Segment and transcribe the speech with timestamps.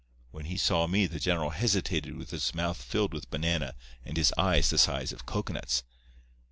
[0.31, 4.33] When he saw me the general hesitated with his mouth filled with banana and his
[4.35, 5.83] eyes the size of cocoanuts.